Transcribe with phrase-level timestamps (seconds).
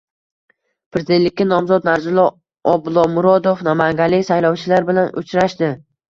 [0.95, 2.23] Prezidentlikka nomzod Narzullo
[2.71, 5.71] Oblomurodov namanganlik saylovchilar bilan uchrashdi